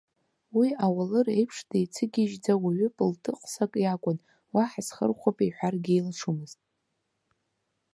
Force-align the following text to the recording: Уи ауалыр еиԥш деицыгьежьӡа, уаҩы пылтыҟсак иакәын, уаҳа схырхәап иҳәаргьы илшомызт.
Уи 0.57 0.67
ауалыр 0.85 1.27
еиԥш 1.37 1.57
деицыгьежьӡа, 1.69 2.53
уаҩы 2.63 2.89
пылтыҟсак 2.95 3.71
иакәын, 3.83 4.17
уаҳа 4.55 4.81
схырхәап 4.87 5.37
иҳәаргьы 5.41 5.93
илшомызт. 5.95 6.59